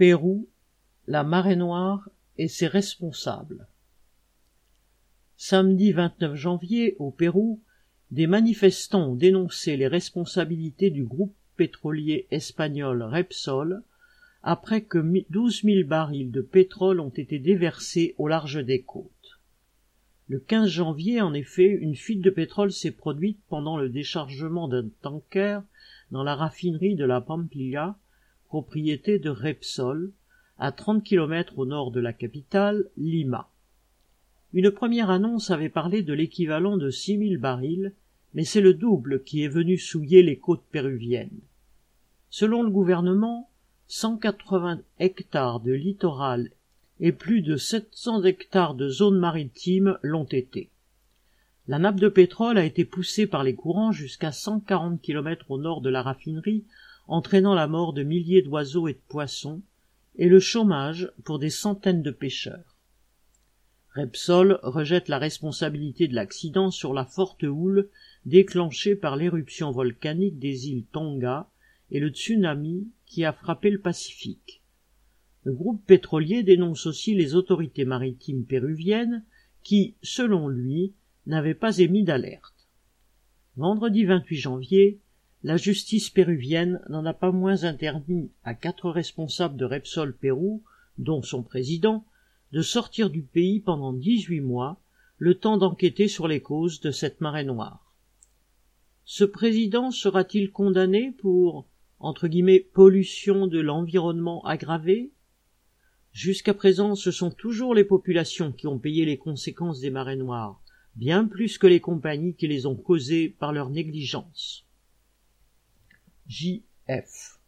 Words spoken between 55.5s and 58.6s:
au nord de la raffinerie, entraînant la mort de milliers